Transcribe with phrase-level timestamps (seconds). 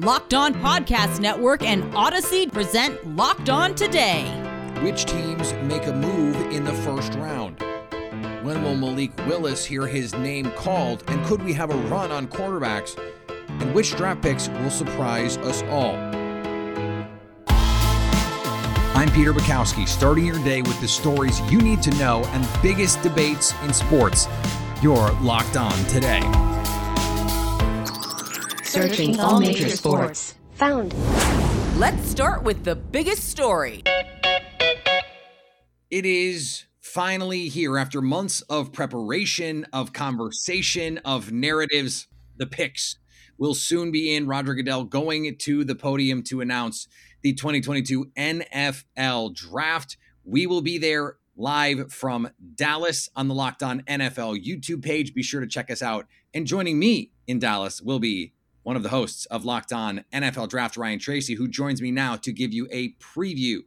[0.00, 4.24] Locked On Podcast Network and Odyssey present Locked On Today.
[4.82, 7.60] Which teams make a move in the first round?
[8.42, 11.04] When will Malik Willis hear his name called?
[11.06, 12.98] And could we have a run on quarterbacks?
[13.28, 15.94] And which draft picks will surprise us all?
[18.96, 23.00] I'm Peter Bukowski, starting your day with the stories you need to know and biggest
[23.02, 24.26] debates in sports.
[24.82, 26.53] You're locked on today.
[28.74, 30.34] Searching all major sports.
[30.54, 30.92] Found.
[31.78, 33.84] Let's start with the biggest story.
[35.92, 42.08] It is finally here after months of preparation, of conversation, of narratives.
[42.36, 42.98] The picks
[43.38, 44.26] will soon be in.
[44.26, 46.88] Roger Goodell going to the podium to announce
[47.22, 49.96] the 2022 NFL draft.
[50.24, 55.14] We will be there live from Dallas on the Locked On NFL YouTube page.
[55.14, 56.06] Be sure to check us out.
[56.34, 58.32] And joining me in Dallas will be
[58.64, 62.16] one of the hosts of Locked On NFL Draft, Ryan Tracy, who joins me now
[62.16, 63.58] to give you a preview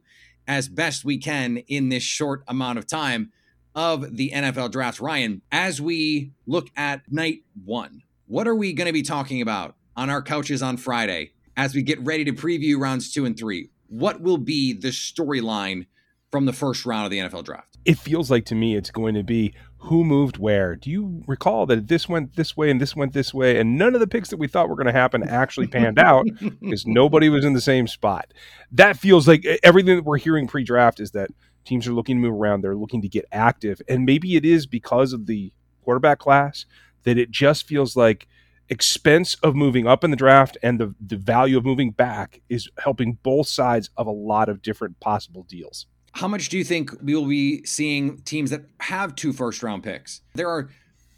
[0.46, 3.32] as best we can in this short amount of time
[3.74, 5.00] of the NFL Draft.
[5.00, 9.76] Ryan, as we look at night one, what are we going to be talking about
[9.96, 13.70] on our couches on Friday as we get ready to preview rounds two and three?
[13.86, 15.86] What will be the storyline
[16.30, 17.78] from the first round of the NFL Draft?
[17.84, 20.74] It feels like to me it's going to be who moved where.
[20.74, 23.94] Do you recall that this went this way and this went this way, and none
[23.94, 26.26] of the picks that we thought were going to happen actually panned out
[26.60, 28.32] because nobody was in the same spot?
[28.72, 31.30] That feels like everything that we're hearing pre-draft is that
[31.64, 34.66] teams are looking to move around, they're looking to get active, and maybe it is
[34.66, 36.66] because of the quarterback class
[37.04, 38.26] that it just feels like
[38.68, 42.68] expense of moving up in the draft and the, the value of moving back is
[42.78, 45.86] helping both sides of a lot of different possible deals.
[46.12, 49.82] How much do you think we will be seeing teams that have two first round
[49.82, 50.20] picks?
[50.34, 50.68] There are,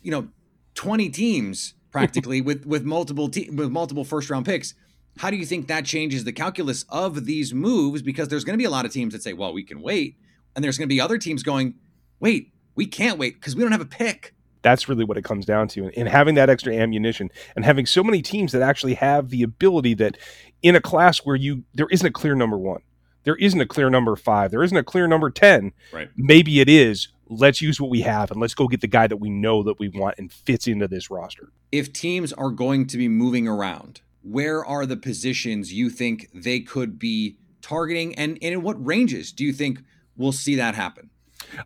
[0.03, 0.29] you know,
[0.75, 4.75] 20 teams practically with with multiple te- with multiple first round picks.
[5.19, 8.01] How do you think that changes the calculus of these moves?
[8.03, 10.17] Because there's going to be a lot of teams that say, "Well, we can wait,"
[10.55, 11.75] and there's going to be other teams going,
[12.21, 15.47] "Wait, we can't wait because we don't have a pick." That's really what it comes
[15.47, 15.84] down to.
[15.84, 19.43] And, and having that extra ammunition and having so many teams that actually have the
[19.43, 20.19] ability that
[20.62, 22.83] in a class where you there isn't a clear number one
[23.25, 24.50] there isn't a clear number five.
[24.50, 25.72] There isn't a clear number 10.
[25.92, 26.08] Right.
[26.16, 27.08] Maybe it is.
[27.28, 29.78] Let's use what we have and let's go get the guy that we know that
[29.78, 31.53] we want and fits into this roster.
[31.70, 36.60] If teams are going to be moving around, where are the positions you think they
[36.60, 38.14] could be targeting?
[38.16, 39.82] And, and in what ranges do you think
[40.16, 41.10] we'll see that happen?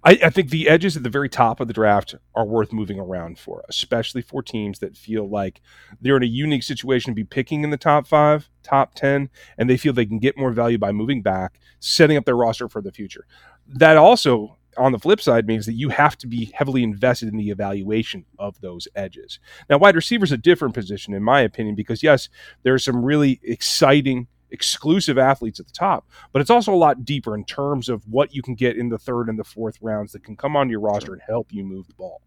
[0.02, 2.98] I, I, think the edges at the very top of the draft are worth moving
[2.98, 5.60] around for, especially for teams that feel like
[6.00, 9.68] they're in a unique situation to be picking in the top five, top 10, and
[9.68, 12.80] they feel they can get more value by moving back, setting up their roster for
[12.80, 13.26] the future.
[13.66, 17.36] That also, on the flip side, means that you have to be heavily invested in
[17.36, 19.38] the evaluation of those edges.
[19.68, 22.28] Now, wide receiver is a different position, in my opinion, because yes,
[22.62, 27.04] there are some really exciting exclusive athletes at the top, but it's also a lot
[27.04, 30.12] deeper in terms of what you can get in the third and the fourth rounds
[30.12, 32.22] that can come onto your roster and help you move the ball.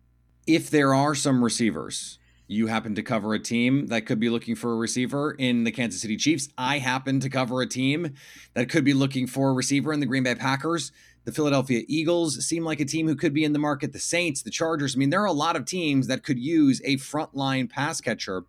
[0.45, 4.55] If there are some receivers, you happen to cover a team that could be looking
[4.55, 6.47] for a receiver in the Kansas City Chiefs.
[6.57, 8.13] I happen to cover a team
[8.53, 10.91] that could be looking for a receiver in the Green Bay Packers.
[11.25, 13.91] The Philadelphia Eagles seem like a team who could be in the market.
[13.91, 14.95] The Saints, the Chargers.
[14.95, 18.44] I mean, there are a lot of teams that could use a frontline pass catcher.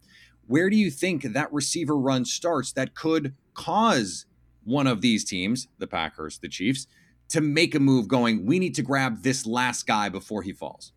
[0.47, 4.25] Where do you think that receiver run starts that could cause
[4.65, 6.87] one of these teams, the Packers, the Chiefs,
[7.31, 10.93] to make a move going, we need to grab this last guy before he falls?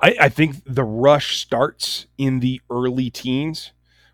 [0.00, 3.72] I, I think the rush starts in the early teens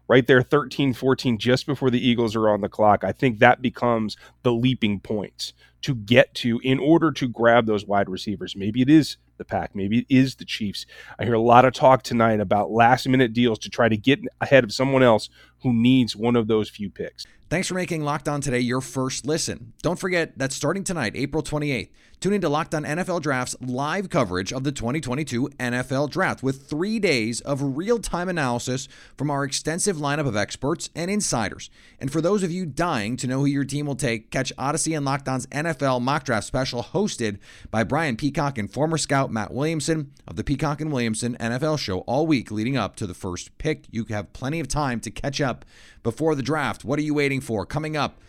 [0.09, 3.61] right there 13 14 just before the eagles are on the clock i think that
[3.61, 8.83] becomes the leaping points to get to in order to grab those wide receivers maybe
[8.83, 10.87] it is the pack maybe it is the chiefs
[11.19, 14.21] i hear a lot of talk tonight about last minute deals to try to get
[14.41, 15.29] ahead of someone else
[15.63, 19.25] who needs one of those few picks Thanks for making Locked On Today your first
[19.25, 19.73] listen.
[19.81, 24.53] Don't forget that starting tonight, April 28th, tune into Locked On NFL Draft's live coverage
[24.53, 29.99] of the 2022 NFL Draft with three days of real time analysis from our extensive
[29.99, 31.71] lineup of experts and insiders.
[32.01, 34.95] And for those of you dying to know who your team will take, catch Odyssey
[34.95, 37.39] and Locked On's NFL Mock Draft special hosted
[37.71, 42.01] by Brian Peacock and former scout Matt Williamson of the Peacock and Williamson NFL show
[42.01, 43.85] all week leading up to the first pick.
[43.91, 45.65] You have plenty of time to catch up
[46.03, 46.85] before the draft.
[46.85, 47.67] What are you waiting for?
[47.67, 48.21] Coming up,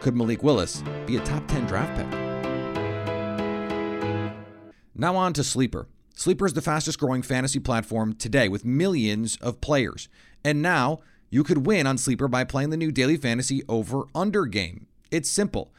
[0.00, 2.06] could Malik Willis be a top 10 draft pick?
[4.94, 5.88] Now on to Sleeper.
[6.14, 10.08] Sleeper is the fastest growing fantasy platform today with millions of players.
[10.42, 14.46] And now you could win on Sleeper by playing the new daily fantasy over under
[14.46, 14.86] game.
[15.10, 15.74] It's simple.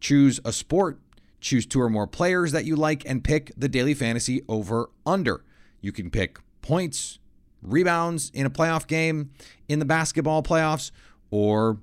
[0.00, 0.98] Choose a sport,
[1.42, 5.44] choose two or more players that you like, and pick the daily fantasy over under.
[5.82, 7.18] You can pick points,
[7.60, 9.32] rebounds in a playoff game,
[9.68, 10.90] in the basketball playoffs,
[11.30, 11.78] or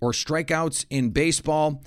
[0.00, 1.82] or strikeouts in baseball.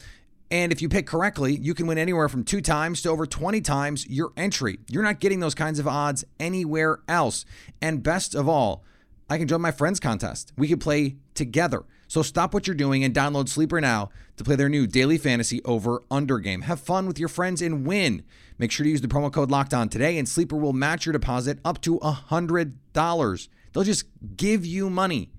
[0.50, 3.62] And if you pick correctly, you can win anywhere from two times to over 20
[3.62, 4.80] times your entry.
[4.90, 7.46] You're not getting those kinds of odds anywhere else.
[7.82, 8.84] And best of all,
[9.30, 10.54] I can join my friends contest.
[10.58, 11.84] We can play together.
[12.08, 15.64] So stop what you're doing and download Sleeper now to play their new daily fantasy
[15.64, 16.62] over under game.
[16.62, 18.24] Have fun with your friends and win.
[18.58, 21.14] Make sure to use the promo code locked on today, and Sleeper will match your
[21.14, 23.48] deposit up to $100.
[23.74, 24.06] They'll just
[24.38, 25.30] give you money.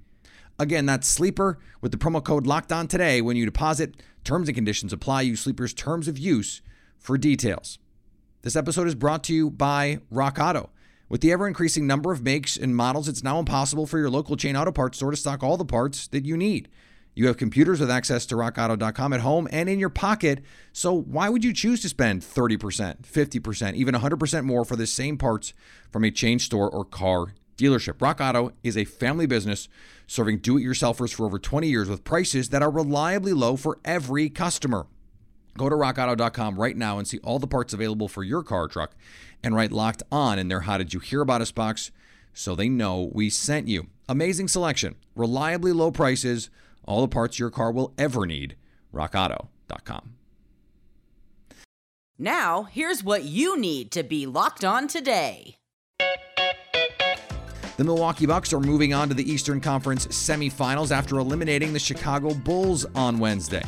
[0.58, 3.94] Again, that's Sleeper with the promo code locked on today when you deposit.
[4.24, 5.22] Terms and conditions apply.
[5.22, 6.62] Use Sleeper's terms of use
[6.98, 7.78] for details.
[8.42, 10.70] This episode is brought to you by Rock Auto.
[11.08, 14.36] With the ever increasing number of makes and models, it's now impossible for your local
[14.36, 16.68] chain auto parts store to stock all the parts that you need.
[17.14, 20.42] You have computers with access to rockauto.com at home and in your pocket,
[20.72, 25.16] so why would you choose to spend 30%, 50%, even 100% more for the same
[25.16, 25.54] parts
[25.92, 28.02] from a chain store or car dealership?
[28.02, 29.68] Rock Auto is a family business
[30.08, 33.78] serving do it yourselfers for over 20 years with prices that are reliably low for
[33.84, 34.88] every customer.
[35.56, 38.68] Go to rockauto.com right now and see all the parts available for your car or
[38.68, 38.94] truck
[39.42, 41.90] and write locked on in their How Did You Hear About Us box
[42.32, 43.86] so they know we sent you.
[44.08, 46.50] Amazing selection, reliably low prices,
[46.84, 48.56] all the parts your car will ever need.
[48.92, 50.14] RockAuto.com.
[52.18, 55.56] Now, here's what you need to be locked on today.
[57.76, 62.32] The Milwaukee Bucks are moving on to the Eastern Conference semifinals after eliminating the Chicago
[62.32, 63.62] Bulls on Wednesday.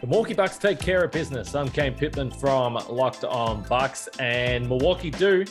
[0.00, 1.54] The Milwaukee Bucks take care of business.
[1.54, 5.46] I'm Kane Pittman from Locked On Bucks, and Milwaukee do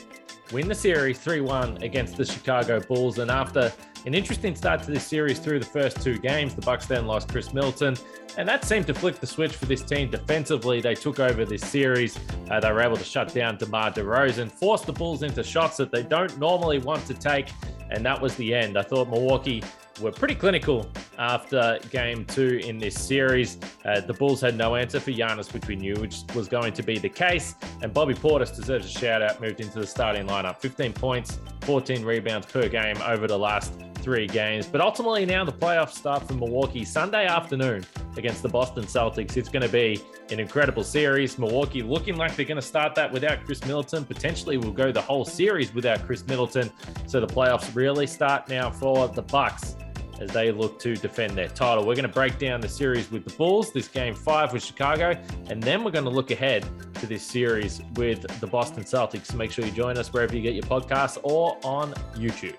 [0.53, 3.17] win the series 3 1 against the Chicago Bulls.
[3.17, 3.73] And after
[4.05, 7.29] an interesting start to this series through the first two games, the Bucks then lost
[7.29, 7.95] Chris Middleton,
[8.37, 10.79] and that seemed to flick the switch for this team defensively.
[10.79, 12.19] They took over this series.
[12.51, 15.89] Uh, they were able to shut down DeMar DeRozan, force the Bulls into shots that
[15.89, 17.49] they don't normally want to take,
[17.89, 18.77] and that was the end.
[18.77, 19.63] I thought Milwaukee
[20.01, 23.57] were pretty clinical after game two in this series.
[23.85, 26.83] Uh, the Bulls had no answer for Giannis, which we knew which was going to
[26.83, 27.55] be the case.
[27.81, 30.57] And Bobby Portis deserves a shout out, moved into the starting lineup.
[30.57, 33.73] 15 points, 14 rebounds per game over the last
[34.05, 34.67] three games.
[34.67, 37.83] But ultimately, now the playoffs start for Milwaukee Sunday afternoon
[38.17, 39.35] against the Boston Celtics.
[39.35, 39.99] It's going to be
[40.29, 41.39] an incredible series.
[41.39, 44.05] Milwaukee looking like they're going to start that without Chris Middleton.
[44.05, 46.69] Potentially, will go the whole series without Chris Middleton.
[47.07, 49.75] So the playoffs really start now for the Bucks
[50.19, 51.85] as they look to defend their title.
[51.85, 55.19] We're going to break down the series with the Bulls, this game five with Chicago,
[55.49, 59.33] and then we're going to look ahead to this series with the Boston Celtics.
[59.35, 62.55] Make sure you join us wherever you get your podcasts or on YouTube.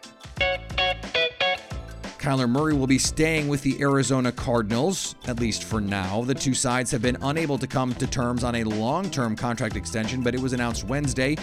[2.19, 6.23] Kyler Murray will be staying with the Arizona Cardinals, at least for now.
[6.23, 9.77] The two sides have been unable to come to terms on a long term contract
[9.77, 11.37] extension, but it was announced Wednesday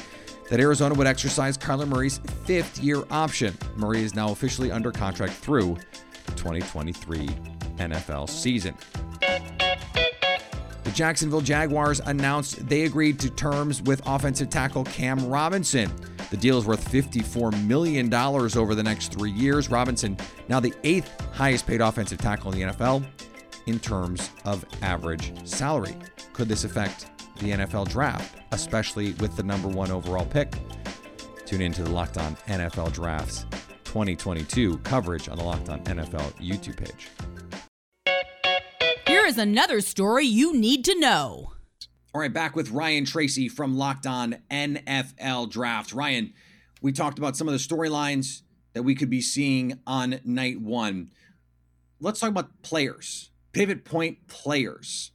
[0.50, 3.58] that Arizona would exercise Kyler Murray's fifth year option.
[3.76, 5.78] Murray is now officially under contract through
[6.26, 7.28] the 2023
[7.78, 8.76] NFL season.
[9.20, 15.92] The Jacksonville Jaguars announced they agreed to terms with offensive tackle Cam Robinson.
[16.30, 19.70] The deal is worth $54 million over the next three years.
[19.70, 20.18] Robinson,
[20.48, 23.06] now the eighth highest paid offensive tackle in the NFL
[23.66, 25.96] in terms of average salary.
[26.34, 27.08] Could this affect
[27.38, 30.54] the NFL draft, especially with the number one overall pick?
[31.46, 33.46] Tune into the Locked On NFL Drafts
[33.84, 37.10] 2022 coverage on the Locked On NFL YouTube page.
[39.06, 41.54] Here is another story you need to know.
[42.16, 45.94] All right, back with Ryan Tracy from Locked On NFL Draft.
[45.94, 46.34] Ryan,
[46.82, 48.42] we talked about some of the storylines
[48.74, 51.12] that we could be seeing on night one.
[52.00, 55.12] Let's talk about players, pivot point players.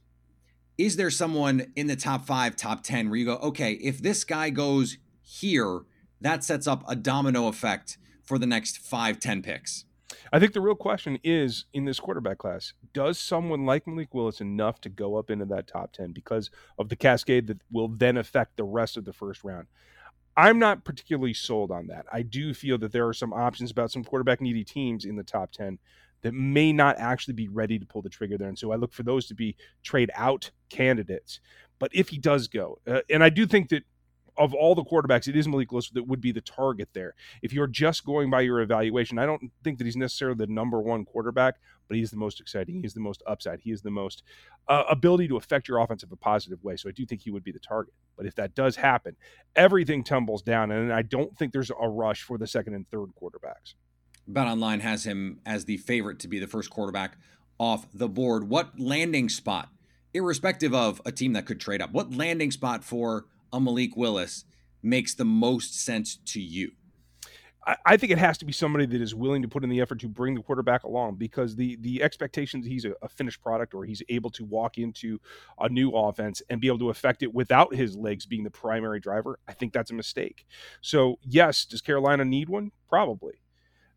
[0.79, 4.23] Is there someone in the top five, top 10 where you go, okay, if this
[4.23, 5.81] guy goes here,
[6.21, 9.83] that sets up a domino effect for the next five, 10 picks?
[10.31, 14.39] I think the real question is in this quarterback class, does someone like Malik Willis
[14.39, 18.15] enough to go up into that top 10 because of the cascade that will then
[18.15, 19.67] affect the rest of the first round?
[20.37, 22.05] I'm not particularly sold on that.
[22.09, 25.23] I do feel that there are some options about some quarterback needy teams in the
[25.23, 25.77] top 10
[26.21, 28.47] that may not actually be ready to pull the trigger there.
[28.49, 31.39] And so I look for those to be trade out candidates.
[31.79, 33.83] But if he does go, uh, and I do think that
[34.39, 37.13] of all the quarterbacks, it is Malik Willis that would be the target there.
[37.41, 40.79] If you're just going by your evaluation, I don't think that he's necessarily the number
[40.79, 41.55] one quarterback,
[41.89, 42.81] but he's the most exciting.
[42.81, 43.59] He's the most upside.
[43.59, 44.23] He is the most
[44.69, 46.77] uh, ability to affect your offense in a positive way.
[46.77, 47.93] So I do think he would be the target.
[48.15, 49.17] But if that does happen,
[49.57, 53.09] everything tumbles down, and I don't think there's a rush for the second and third
[53.21, 53.73] quarterbacks.
[54.29, 57.17] Bet Online has him as the favorite to be the first quarterback
[57.57, 58.47] off the board.
[58.47, 59.69] What landing spot,
[60.13, 64.45] irrespective of a team that could trade up, what landing spot for a Malik Willis
[64.83, 66.71] makes the most sense to you?
[67.85, 69.99] I, think it has to be somebody that is willing to put in the effort
[69.99, 73.83] to bring the quarterback along because the the expectations he's a, a, finished product or
[73.83, 75.19] he's able to walk into
[75.59, 78.99] a new offense and be able to affect it without his legs being the primary
[78.99, 79.39] driver.
[79.47, 80.47] I think that's a mistake.
[80.81, 82.71] So yes, does Carolina need one?
[82.87, 83.41] Probably.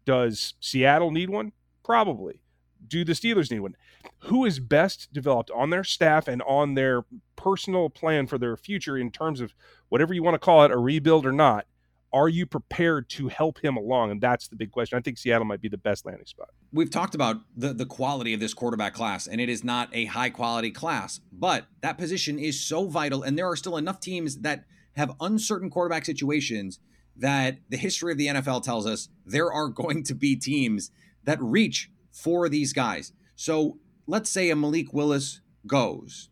[0.04, 1.52] Does Seattle need one?
[1.84, 2.40] Probably.
[2.86, 3.76] Do the Steelers need one?
[4.20, 7.04] Who is best developed on their staff and on their
[7.36, 9.54] personal plan for their future in terms of
[9.88, 11.66] whatever you want to call it, a rebuild or not?
[12.12, 14.10] are you prepared to help him along?
[14.10, 14.98] And that's the big question.
[14.98, 16.50] I think Seattle might be the best landing spot.
[16.72, 20.06] We've talked about the, the quality of this quarterback class, and it is not a
[20.06, 23.22] high quality class, but that position is so vital.
[23.22, 24.64] And there are still enough teams that
[24.96, 26.78] have uncertain quarterback situations
[27.16, 30.90] that the history of the NFL tells us there are going to be teams
[31.24, 33.12] that reach for these guys.
[33.36, 36.30] So let's say a Malik Willis goes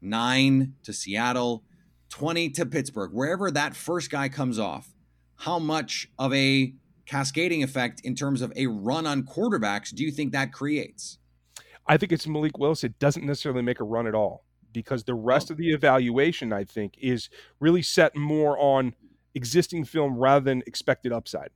[0.00, 1.64] nine to Seattle,
[2.10, 4.94] 20 to Pittsburgh, wherever that first guy comes off
[5.40, 6.74] how much of a
[7.06, 11.18] cascading effect in terms of a run on quarterbacks do you think that creates?
[11.86, 12.84] I think it's Malik Willis.
[12.84, 15.54] It doesn't necessarily make a run at all because the rest oh.
[15.54, 18.94] of the evaluation, I think, is really set more on
[19.34, 21.50] existing film rather than expected upside.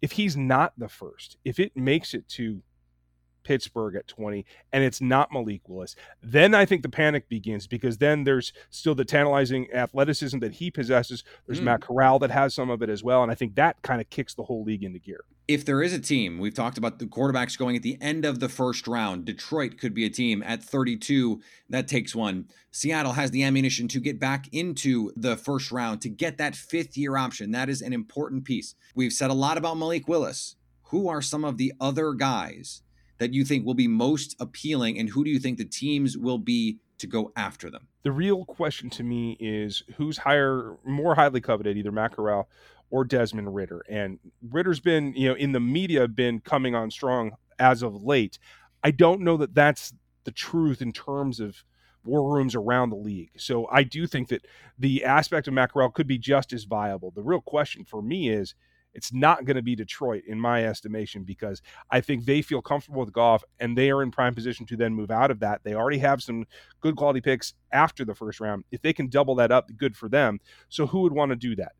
[0.00, 2.62] If he's not the first, if it makes it to
[3.42, 7.98] Pittsburgh at 20 and it's not Malik Willis, then I think the panic begins because
[7.98, 11.24] then there's still the tantalizing athleticism that he possesses.
[11.46, 11.64] There's mm.
[11.64, 13.22] Matt Corral that has some of it as well.
[13.22, 15.24] And I think that kind of kicks the whole league into gear.
[15.48, 18.38] If there is a team, we've talked about the quarterbacks going at the end of
[18.38, 19.24] the first round.
[19.24, 21.40] Detroit could be a team at 32
[21.70, 22.48] that takes one.
[22.70, 26.98] Seattle has the ammunition to get back into the first round to get that fifth
[26.98, 27.52] year option.
[27.52, 28.74] That is an important piece.
[28.94, 30.56] We've said a lot about Malik Willis.
[30.90, 32.82] Who are some of the other guys
[33.16, 36.38] that you think will be most appealing, and who do you think the teams will
[36.38, 37.88] be to go after them?
[38.02, 42.12] The real question to me is who's higher, more highly coveted, either Matt
[42.90, 43.82] or Desmond Ridder.
[43.88, 44.18] And
[44.50, 48.38] Ridder's been, you know, in the media, been coming on strong as of late.
[48.82, 49.92] I don't know that that's
[50.24, 51.64] the truth in terms of
[52.04, 53.30] war rooms around the league.
[53.36, 54.46] So I do think that
[54.78, 57.10] the aspect of Matt Corral could be just as viable.
[57.10, 58.54] The real question for me is
[58.94, 63.00] it's not going to be Detroit, in my estimation, because I think they feel comfortable
[63.00, 65.62] with Goff and they are in prime position to then move out of that.
[65.62, 66.46] They already have some
[66.80, 68.64] good quality picks after the first round.
[68.70, 70.40] If they can double that up, good for them.
[70.68, 71.72] So who would want to do that?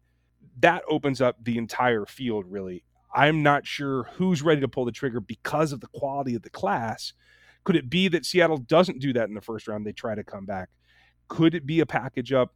[0.61, 2.85] That opens up the entire field, really.
[3.15, 6.51] I'm not sure who's ready to pull the trigger because of the quality of the
[6.51, 7.13] class.
[7.65, 9.87] Could it be that Seattle doesn't do that in the first round?
[9.87, 10.69] They try to come back.
[11.29, 12.55] Could it be a package up?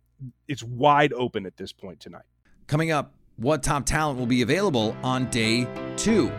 [0.49, 2.25] It's wide open at this point tonight.
[2.67, 5.67] Coming up, what top talent will be available on day
[5.97, 6.31] two.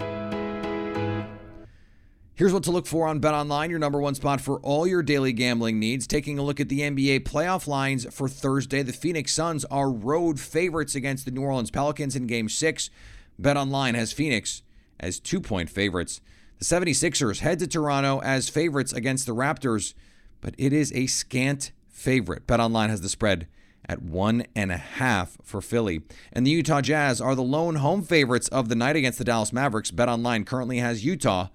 [2.35, 5.03] Here's what to look for on Bet Online, your number one spot for all your
[5.03, 6.07] daily gambling needs.
[6.07, 10.39] Taking a look at the NBA playoff lines for Thursday, the Phoenix Suns are road
[10.39, 12.89] favorites against the New Orleans Pelicans in Game 6.
[13.37, 14.63] Bet Online has Phoenix
[14.99, 16.21] as two point favorites.
[16.57, 19.93] The 76ers head to Toronto as favorites against the Raptors,
[20.41, 22.47] but it is a scant favorite.
[22.47, 23.47] Bet Online has the spread
[23.85, 26.01] at one and a half for Philly.
[26.31, 29.53] And the Utah Jazz are the lone home favorites of the night against the Dallas
[29.53, 29.91] Mavericks.
[29.91, 31.49] Bet Online currently has Utah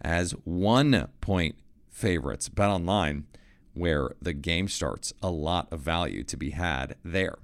[0.00, 1.56] as one point
[1.90, 2.48] favorites.
[2.48, 3.26] Bet Online,
[3.74, 7.36] where the game starts, a lot of value to be had there.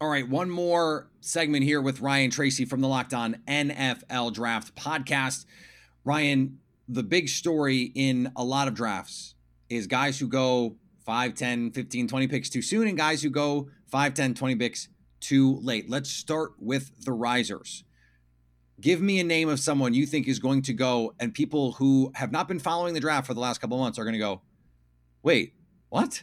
[0.00, 4.74] All right, one more segment here with Ryan Tracy from the Locked On NFL Draft
[4.74, 5.44] podcast.
[6.04, 9.34] Ryan, the big story in a lot of drafts
[9.68, 13.68] is guys who go 5, 10, 15, 20 picks too soon and guys who go
[13.88, 14.88] 5, 10, 20 picks
[15.20, 15.90] too late.
[15.90, 17.84] Let's start with the risers.
[18.80, 22.12] Give me a name of someone you think is going to go, and people who
[22.14, 24.40] have not been following the draft for the last couple months are going to go,
[25.22, 25.54] wait,
[25.90, 26.22] what?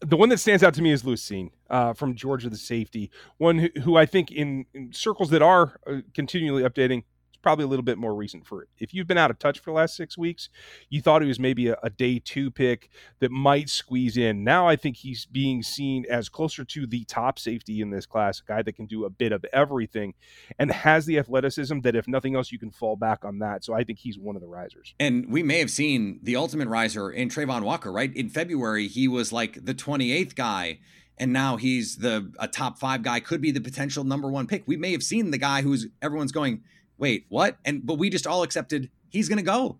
[0.00, 3.10] The one that stands out to me is Lewis Cine uh, from Georgia, the safety.
[3.38, 7.04] One who, who I think in, in, circles that are uh, continually updating
[7.44, 8.70] probably a little bit more recent for it.
[8.78, 10.48] If you've been out of touch for the last six weeks,
[10.88, 12.88] you thought he was maybe a, a, day two pick
[13.20, 14.42] that might squeeze in.
[14.42, 18.40] Now I think he's being seen as closer to the top safety in this class,
[18.40, 20.14] a guy that can do a bit of everything
[20.58, 23.62] and has the athleticism that if nothing else, you can fall back on that.
[23.62, 24.94] So I think he's one of the risers.
[24.98, 28.16] And we may have seen the ultimate riser in Travon Walker, right?
[28.16, 30.78] In February, he was like the 28th guy
[31.18, 34.64] and now he's the a top five guy could be the potential number one pick
[34.66, 36.60] we may have seen the guy who's everyone's going
[36.98, 37.58] wait, what?
[37.64, 39.78] And but we just all accepted he's going to go.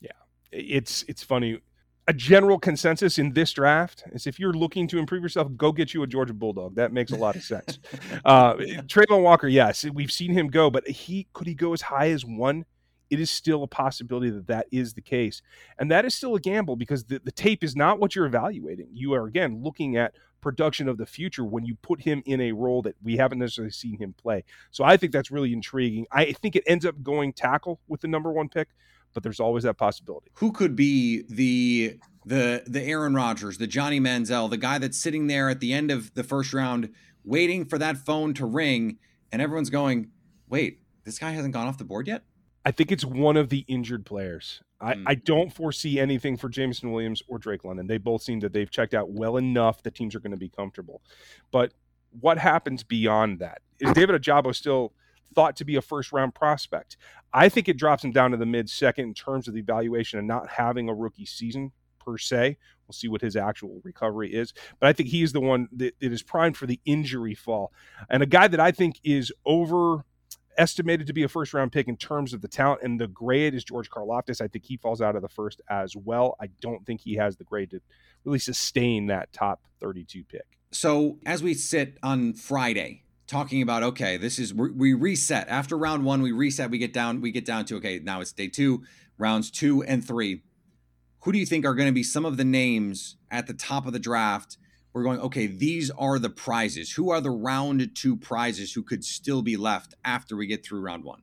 [0.00, 0.10] Yeah,
[0.50, 1.60] it's it's funny.
[2.08, 5.94] A general consensus in this draft is if you're looking to improve yourself, go get
[5.94, 6.74] you a Georgia Bulldog.
[6.74, 7.78] That makes a lot of sense.
[8.24, 12.10] uh, Travon Walker, yes, we've seen him go, but he could he go as high
[12.10, 12.64] as one?
[13.08, 15.42] It is still a possibility that that is the case,
[15.78, 18.88] and that is still a gamble because the, the tape is not what you're evaluating.
[18.90, 22.52] You are again looking at production of the future when you put him in a
[22.52, 24.44] role that we haven't necessarily seen him play.
[24.70, 26.06] So I think that's really intriguing.
[26.12, 28.68] I think it ends up going tackle with the number one pick,
[29.14, 30.30] but there's always that possibility.
[30.34, 35.28] Who could be the the the Aaron Rodgers, the Johnny Manziel, the guy that's sitting
[35.28, 36.90] there at the end of the first round
[37.24, 38.98] waiting for that phone to ring
[39.30, 40.10] and everyone's going,
[40.48, 42.24] "Wait, this guy hasn't gone off the board yet?"
[42.64, 44.62] I think it's one of the injured players.
[44.80, 45.04] I, mm.
[45.06, 47.86] I don't foresee anything for Jameson Williams or Drake London.
[47.86, 50.48] They both seem that they've checked out well enough that teams are going to be
[50.48, 51.02] comfortable.
[51.50, 51.72] But
[52.20, 53.62] what happens beyond that?
[53.80, 54.92] Is David Ojabo still
[55.34, 56.96] thought to be a first round prospect?
[57.32, 60.18] I think it drops him down to the mid second in terms of the evaluation
[60.18, 61.72] and not having a rookie season
[62.04, 62.58] per se.
[62.86, 64.52] We'll see what his actual recovery is.
[64.78, 67.72] But I think he is the one that, that is primed for the injury fall.
[68.10, 70.04] And a guy that I think is over
[70.58, 73.54] estimated to be a first round pick in terms of the talent and the grade
[73.54, 74.40] is George Karlaftis.
[74.40, 76.36] I think he falls out of the first as well.
[76.40, 77.80] I don't think he has the grade to
[78.24, 80.46] really sustain that top 32 pick.
[80.70, 86.04] So as we sit on Friday talking about okay, this is we reset after round
[86.04, 88.82] one, we reset, we get down, we get down to okay, now it's day two,
[89.18, 90.42] rounds two and three.
[91.20, 93.86] Who do you think are going to be some of the names at the top
[93.86, 94.58] of the draft
[94.92, 96.92] we're going, okay, these are the prizes.
[96.92, 100.80] Who are the round two prizes who could still be left after we get through
[100.80, 101.22] round one?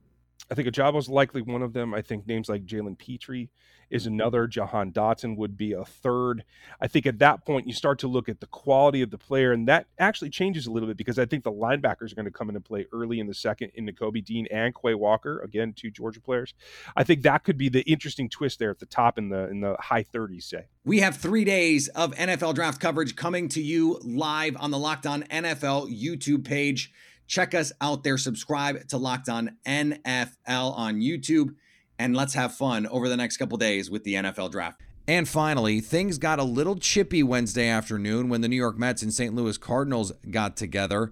[0.51, 1.93] I think Ojabo's likely one of them.
[1.93, 3.47] I think names like Jalen Pitre
[3.89, 4.13] is mm-hmm.
[4.13, 4.48] another.
[4.48, 6.43] Jahan Dotson would be a third.
[6.79, 9.51] I think at that point you start to look at the quality of the player,
[9.51, 12.31] and that actually changes a little bit because I think the linebackers are going to
[12.31, 15.91] come into play early in the second in Nakobe Dean and Quay Walker, again two
[15.91, 16.53] Georgia players.
[16.96, 19.62] I think that could be the interesting twist there at the top in the in
[19.62, 20.43] the high 30s.
[20.43, 24.77] Say we have three days of NFL draft coverage coming to you live on the
[24.77, 26.91] Locked On NFL YouTube page.
[27.27, 28.17] Check us out there.
[28.17, 31.55] Subscribe to Locked On NFL on YouTube
[32.00, 34.82] and let's have fun over the next couple days with the NFL draft.
[35.08, 39.13] And finally, things got a little chippy Wednesday afternoon when the New York Mets and
[39.13, 39.36] St.
[39.36, 41.12] Louis Cardinals got together.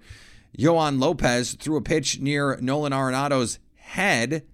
[0.58, 4.46] Yoan Lopez threw a pitch near Nolan Arenado's head.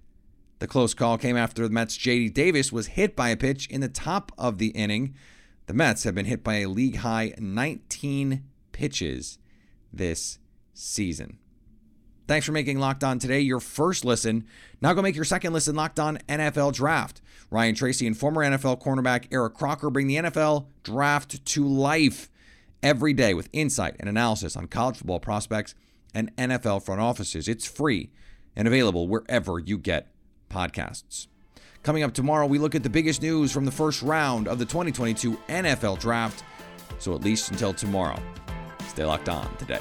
[0.58, 3.80] The close call came after the Mets' JD Davis was hit by a pitch in
[3.80, 5.14] the top of the inning.
[5.66, 9.38] The Mets have been hit by a league high 19 pitches
[9.92, 10.38] this
[10.72, 11.38] season.
[12.26, 14.46] Thanks for making Locked On today your first listen.
[14.80, 17.20] Now go make your second listen Locked On NFL Draft.
[17.50, 22.30] Ryan Tracy and former NFL cornerback Eric Crocker bring the NFL Draft to life
[22.82, 25.74] every day with insight and analysis on college football prospects
[26.14, 27.46] and NFL front offices.
[27.46, 28.10] It's free
[28.56, 30.08] and available wherever you get
[30.48, 31.26] podcasts.
[31.82, 34.64] Coming up tomorrow, we look at the biggest news from the first round of the
[34.64, 36.42] 2022 NFL Draft.
[36.98, 38.18] So at least until tomorrow,
[38.88, 39.80] stay locked on today.